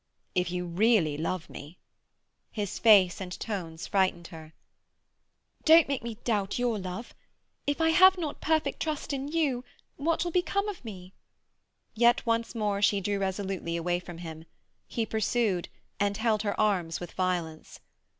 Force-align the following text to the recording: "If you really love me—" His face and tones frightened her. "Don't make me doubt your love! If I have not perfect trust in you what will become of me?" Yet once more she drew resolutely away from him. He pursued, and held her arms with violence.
"If 0.33 0.49
you 0.49 0.65
really 0.65 1.15
love 1.15 1.47
me—" 1.47 1.77
His 2.51 2.79
face 2.79 3.21
and 3.21 3.39
tones 3.39 3.85
frightened 3.85 4.29
her. 4.29 4.55
"Don't 5.63 5.87
make 5.87 6.01
me 6.01 6.17
doubt 6.23 6.57
your 6.57 6.79
love! 6.79 7.13
If 7.67 7.79
I 7.79 7.89
have 7.91 8.17
not 8.17 8.41
perfect 8.41 8.79
trust 8.81 9.13
in 9.13 9.27
you 9.27 9.63
what 9.97 10.23
will 10.23 10.31
become 10.31 10.67
of 10.67 10.83
me?" 10.83 11.13
Yet 11.93 12.25
once 12.25 12.55
more 12.55 12.81
she 12.81 12.99
drew 12.99 13.19
resolutely 13.19 13.77
away 13.77 13.99
from 13.99 14.17
him. 14.17 14.45
He 14.87 15.05
pursued, 15.05 15.69
and 15.99 16.17
held 16.17 16.41
her 16.41 16.59
arms 16.59 16.99
with 16.99 17.11
violence. 17.11 17.79